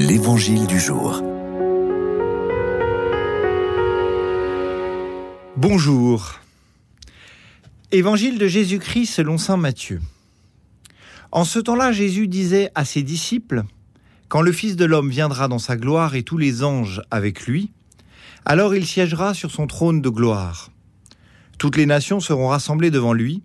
L'Évangile 0.00 0.68
du 0.68 0.78
jour. 0.78 1.24
Bonjour. 5.56 6.38
Évangile 7.90 8.38
de 8.38 8.46
Jésus-Christ 8.46 9.06
selon 9.06 9.38
Saint 9.38 9.56
Matthieu. 9.56 10.00
En 11.32 11.42
ce 11.42 11.58
temps-là, 11.58 11.90
Jésus 11.90 12.28
disait 12.28 12.70
à 12.76 12.84
ses 12.84 13.02
disciples, 13.02 13.64
Quand 14.28 14.40
le 14.40 14.52
Fils 14.52 14.76
de 14.76 14.84
l'homme 14.84 15.10
viendra 15.10 15.48
dans 15.48 15.58
sa 15.58 15.76
gloire 15.76 16.14
et 16.14 16.22
tous 16.22 16.38
les 16.38 16.62
anges 16.62 17.02
avec 17.10 17.48
lui, 17.48 17.72
alors 18.44 18.76
il 18.76 18.86
siégera 18.86 19.34
sur 19.34 19.50
son 19.50 19.66
trône 19.66 20.00
de 20.00 20.10
gloire. 20.10 20.70
Toutes 21.58 21.76
les 21.76 21.86
nations 21.86 22.20
seront 22.20 22.46
rassemblées 22.46 22.92
devant 22.92 23.14
lui, 23.14 23.42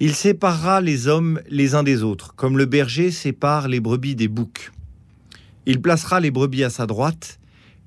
il 0.00 0.14
séparera 0.14 0.80
les 0.80 1.08
hommes 1.08 1.42
les 1.50 1.74
uns 1.74 1.82
des 1.82 2.02
autres, 2.02 2.34
comme 2.36 2.56
le 2.56 2.64
berger 2.64 3.10
sépare 3.10 3.68
les 3.68 3.80
brebis 3.80 4.16
des 4.16 4.28
boucs. 4.28 4.72
Il 5.66 5.80
placera 5.80 6.20
les 6.20 6.30
brebis 6.30 6.64
à 6.64 6.70
sa 6.70 6.86
droite 6.86 7.38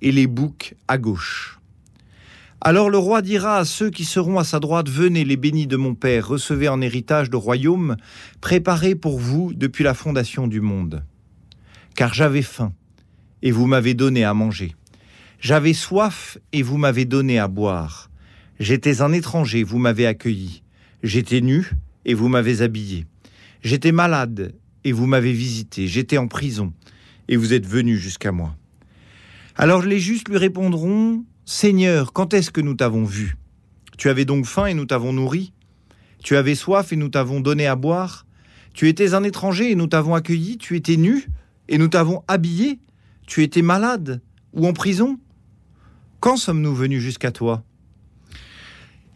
et 0.01 0.11
les 0.11 0.27
boucs 0.27 0.75
à 0.87 0.97
gauche. 0.97 1.59
Alors 2.59 2.89
le 2.89 2.97
roi 2.97 3.21
dira 3.21 3.57
à 3.57 3.65
ceux 3.65 3.91
qui 3.91 4.03
seront 4.03 4.39
à 4.39 4.43
sa 4.43 4.59
droite, 4.59 4.89
Venez 4.89 5.23
les 5.23 5.37
bénis 5.37 5.67
de 5.67 5.77
mon 5.77 5.93
Père, 5.93 6.27
recevez 6.27 6.67
en 6.67 6.81
héritage 6.81 7.29
le 7.29 7.37
royaume 7.37 7.97
préparé 8.41 8.95
pour 8.95 9.19
vous 9.19 9.53
depuis 9.53 9.83
la 9.83 9.93
fondation 9.93 10.47
du 10.47 10.59
monde. 10.59 11.03
Car 11.95 12.13
j'avais 12.13 12.41
faim, 12.41 12.73
et 13.43 13.51
vous 13.51 13.67
m'avez 13.67 13.93
donné 13.93 14.23
à 14.23 14.33
manger. 14.33 14.75
J'avais 15.39 15.73
soif, 15.73 16.39
et 16.51 16.63
vous 16.63 16.77
m'avez 16.77 17.05
donné 17.05 17.37
à 17.37 17.47
boire. 17.47 18.09
J'étais 18.59 19.01
un 19.01 19.13
étranger, 19.13 19.63
vous 19.63 19.77
m'avez 19.77 20.07
accueilli. 20.07 20.63
J'étais 21.03 21.41
nu, 21.41 21.71
et 22.05 22.15
vous 22.15 22.27
m'avez 22.27 22.61
habillé. 22.63 23.05
J'étais 23.61 23.91
malade, 23.91 24.55
et 24.83 24.91
vous 24.91 25.05
m'avez 25.05 25.33
visité. 25.33 25.87
J'étais 25.87 26.17
en 26.17 26.27
prison, 26.27 26.73
et 27.27 27.35
vous 27.35 27.53
êtes 27.53 27.65
venu 27.65 27.97
jusqu'à 27.97 28.31
moi. 28.31 28.55
Alors 29.55 29.81
les 29.83 29.99
justes 29.99 30.29
lui 30.29 30.37
répondront, 30.37 31.23
Seigneur, 31.45 32.13
quand 32.13 32.33
est-ce 32.33 32.51
que 32.51 32.61
nous 32.61 32.75
t'avons 32.75 33.03
vu? 33.03 33.37
Tu 33.97 34.09
avais 34.09 34.25
donc 34.25 34.45
faim 34.45 34.67
et 34.67 34.73
nous 34.73 34.85
t'avons 34.85 35.13
nourri. 35.13 35.53
Tu 36.23 36.35
avais 36.35 36.55
soif 36.55 36.91
et 36.91 36.95
nous 36.95 37.09
t'avons 37.09 37.39
donné 37.39 37.65
à 37.65 37.75
boire. 37.75 38.25
Tu 38.73 38.87
étais 38.87 39.13
un 39.13 39.23
étranger 39.23 39.71
et 39.71 39.75
nous 39.75 39.87
t'avons 39.87 40.13
accueilli. 40.13 40.57
Tu 40.57 40.75
étais 40.75 40.97
nu 40.97 41.25
et 41.67 41.77
nous 41.77 41.87
t'avons 41.87 42.23
habillé. 42.27 42.79
Tu 43.25 43.43
étais 43.43 43.61
malade 43.61 44.21
ou 44.53 44.67
en 44.67 44.73
prison. 44.73 45.19
Quand 46.19 46.37
sommes-nous 46.37 46.75
venus 46.75 47.01
jusqu'à 47.01 47.31
toi? 47.31 47.63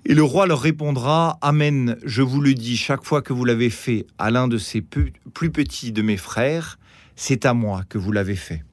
Et 0.05 0.13
le 0.13 0.23
roi 0.23 0.47
leur 0.47 0.61
répondra, 0.61 1.37
Amen, 1.41 1.97
je 2.03 2.21
vous 2.21 2.41
le 2.41 2.53
dis, 2.53 2.75
chaque 2.75 3.03
fois 3.03 3.21
que 3.21 3.33
vous 3.33 3.45
l'avez 3.45 3.69
fait 3.69 4.07
à 4.17 4.31
l'un 4.31 4.47
de 4.47 4.57
ces 4.57 4.81
plus 4.81 5.51
petits 5.51 5.91
de 5.91 6.01
mes 6.01 6.17
frères, 6.17 6.79
c'est 7.15 7.45
à 7.45 7.53
moi 7.53 7.83
que 7.87 7.97
vous 7.97 8.11
l'avez 8.11 8.35
fait. 8.35 8.63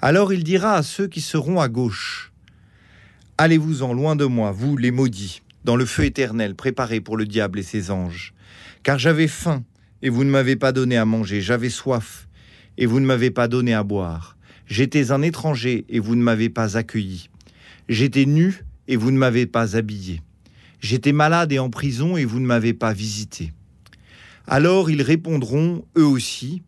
Alors 0.00 0.32
il 0.32 0.44
dira 0.44 0.74
à 0.74 0.82
ceux 0.82 1.08
qui 1.08 1.20
seront 1.20 1.60
à 1.60 1.68
gauche, 1.68 2.32
Allez-vous-en 3.40 3.92
loin 3.92 4.16
de 4.16 4.24
moi, 4.24 4.50
vous 4.50 4.76
les 4.76 4.90
maudits, 4.90 5.42
dans 5.64 5.76
le 5.76 5.86
feu 5.86 6.04
éternel 6.04 6.56
préparé 6.56 7.00
pour 7.00 7.16
le 7.16 7.24
diable 7.24 7.60
et 7.60 7.62
ses 7.62 7.92
anges, 7.92 8.32
car 8.82 8.98
j'avais 8.98 9.28
faim 9.28 9.62
et 10.02 10.08
vous 10.08 10.24
ne 10.24 10.30
m'avez 10.30 10.56
pas 10.56 10.72
donné 10.72 10.96
à 10.96 11.04
manger, 11.04 11.40
j'avais 11.40 11.68
soif 11.68 12.26
et 12.78 12.86
vous 12.86 12.98
ne 12.98 13.06
m'avez 13.06 13.30
pas 13.30 13.46
donné 13.46 13.74
à 13.74 13.84
boire, 13.84 14.36
j'étais 14.66 15.12
un 15.12 15.22
étranger 15.22 15.84
et 15.88 16.00
vous 16.00 16.16
ne 16.16 16.22
m'avez 16.22 16.48
pas 16.48 16.76
accueilli, 16.76 17.30
j'étais 17.88 18.24
nu 18.24 18.64
et 18.88 18.96
vous 18.96 19.12
ne 19.12 19.18
m'avez 19.18 19.46
pas 19.46 19.76
habillé. 19.76 20.22
J'étais 20.80 21.12
malade 21.12 21.52
et 21.52 21.58
en 21.58 21.70
prison 21.70 22.16
et 22.16 22.24
vous 22.24 22.40
ne 22.40 22.46
m'avez 22.46 22.74
pas 22.74 22.92
visité. 22.92 23.52
Alors 24.46 24.90
ils 24.90 25.02
répondront, 25.02 25.84
eux 25.96 26.06
aussi, 26.06 26.62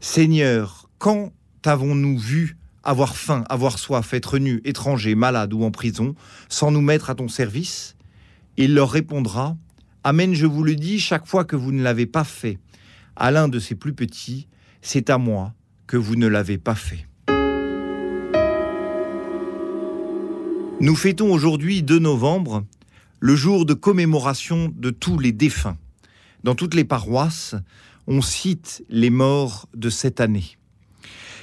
Seigneur, 0.00 0.90
quand 0.98 1.32
avons-nous 1.64 2.18
vu 2.18 2.58
avoir 2.82 3.16
faim, 3.16 3.44
avoir 3.48 3.78
soif, 3.78 4.12
être 4.12 4.38
nu, 4.38 4.60
étranger, 4.64 5.14
malade 5.14 5.54
ou 5.54 5.64
en 5.64 5.70
prison, 5.70 6.14
sans 6.50 6.70
nous 6.70 6.82
mettre 6.82 7.08
à 7.08 7.14
ton 7.14 7.28
service? 7.28 7.96
Il 8.56 8.74
leur 8.74 8.90
répondra, 8.90 9.56
Amen, 10.02 10.34
je 10.34 10.44
vous 10.44 10.62
le 10.62 10.74
dis, 10.74 11.00
chaque 11.00 11.26
fois 11.26 11.46
que 11.46 11.56
vous 11.56 11.72
ne 11.72 11.82
l'avez 11.82 12.04
pas 12.04 12.24
fait 12.24 12.58
à 13.16 13.30
l'un 13.30 13.48
de 13.48 13.58
ces 13.58 13.74
plus 13.74 13.94
petits, 13.94 14.48
c'est 14.82 15.08
à 15.08 15.16
moi 15.16 15.54
que 15.86 15.96
vous 15.96 16.16
ne 16.16 16.26
l'avez 16.26 16.58
pas 16.58 16.74
fait. 16.74 17.06
Nous 20.80 20.96
fêtons 20.96 21.32
aujourd'hui 21.32 21.82
2 21.82 22.00
novembre 22.00 22.64
le 23.20 23.36
jour 23.36 23.64
de 23.64 23.74
commémoration 23.74 24.72
de 24.74 24.90
tous 24.90 25.18
les 25.18 25.30
défunts. 25.30 25.78
Dans 26.42 26.54
toutes 26.54 26.74
les 26.74 26.84
paroisses, 26.84 27.54
on 28.06 28.20
cite 28.20 28.84
les 28.88 29.08
morts 29.08 29.68
de 29.74 29.88
cette 29.88 30.20
année. 30.20 30.58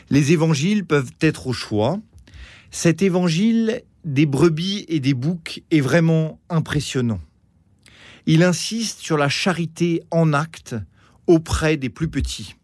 Les 0.09 0.33
évangiles 0.33 0.85
peuvent 0.85 1.13
être 1.21 1.47
au 1.47 1.53
choix. 1.53 1.99
Cet 2.71 3.01
évangile 3.01 3.81
des 4.03 4.25
brebis 4.25 4.85
et 4.89 4.99
des 4.99 5.13
boucs 5.13 5.63
est 5.71 5.79
vraiment 5.81 6.39
impressionnant. 6.49 7.21
Il 8.25 8.43
insiste 8.43 8.99
sur 8.99 9.17
la 9.17 9.29
charité 9.29 10.03
en 10.11 10.33
acte 10.33 10.75
auprès 11.25 11.77
des 11.77 11.89
plus 11.89 12.09
petits. 12.09 12.55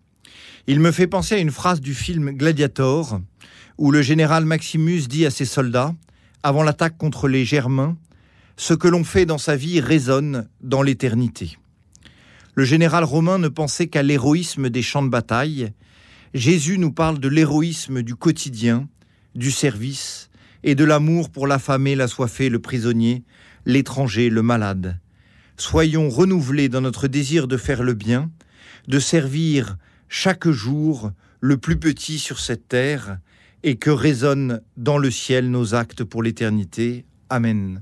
Il 0.67 0.81
me 0.81 0.91
fait 0.91 1.07
penser 1.07 1.35
à 1.35 1.39
une 1.39 1.51
phrase 1.51 1.79
du 1.79 1.93
film 1.93 2.31
Gladiator, 2.31 3.21
où 3.77 3.89
le 3.89 4.01
général 4.01 4.45
Maximus 4.45 5.07
dit 5.07 5.25
à 5.25 5.31
ses 5.31 5.45
soldats 5.45 5.95
avant 6.43 6.63
l'attaque 6.63 6.97
contre 6.97 7.27
les 7.27 7.45
Germains, 7.45 7.97
ce 8.55 8.73
que 8.73 8.87
l'on 8.87 9.03
fait 9.03 9.25
dans 9.25 9.37
sa 9.37 9.55
vie 9.55 9.79
résonne 9.79 10.47
dans 10.61 10.81
l'éternité. 10.81 11.57
Le 12.55 12.63
général 12.63 13.03
romain 13.03 13.37
ne 13.37 13.49
pensait 13.49 13.87
qu'à 13.87 14.01
l'héroïsme 14.01 14.69
des 14.69 14.81
champs 14.81 15.03
de 15.03 15.09
bataille. 15.09 15.71
Jésus 16.33 16.79
nous 16.79 16.91
parle 16.91 17.19
de 17.19 17.27
l'héroïsme 17.27 18.01
du 18.01 18.15
quotidien, 18.15 18.87
du 19.35 19.51
service 19.51 20.29
et 20.63 20.73
de 20.73 20.83
l'amour 20.83 21.29
pour 21.29 21.45
l'affamé, 21.45 21.95
l'assoiffé, 21.95 22.49
le 22.49 22.59
prisonnier, 22.59 23.23
l'étranger, 23.65 24.29
le 24.29 24.41
malade. 24.41 24.99
Soyons 25.55 26.09
renouvelés 26.09 26.67
dans 26.67 26.81
notre 26.81 27.07
désir 27.07 27.47
de 27.47 27.57
faire 27.57 27.83
le 27.83 27.93
bien, 27.93 28.31
de 28.87 28.99
servir 28.99 29.77
chaque 30.09 30.49
jour 30.49 31.11
le 31.39 31.57
plus 31.57 31.77
petit 31.77 32.17
sur 32.17 32.39
cette 32.39 32.67
terre, 32.67 33.19
et 33.63 33.75
que 33.75 33.89
résonnent 33.89 34.61
dans 34.75 34.97
le 34.97 35.11
ciel 35.11 35.49
nos 35.49 35.75
actes 35.75 36.03
pour 36.03 36.23
l'éternité. 36.23 37.05
Amen. 37.29 37.81